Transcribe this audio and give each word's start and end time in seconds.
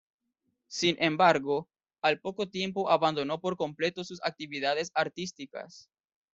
Sin 0.67 0.95
embargo, 0.99 1.69
al 2.01 2.19
poco 2.19 2.49
tiempo 2.49 2.89
abandonó 2.89 3.39
por 3.39 3.55
completo 3.55 4.03
sus 4.03 4.19
actividades 4.23 4.89
artísticas. 4.95 5.91